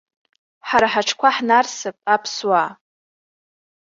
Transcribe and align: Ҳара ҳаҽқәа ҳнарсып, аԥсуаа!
Ҳара 0.67 0.87
ҳаҽқәа 0.93 1.29
ҳнарсып, 1.35 1.97
аԥсуаа! 2.13 2.69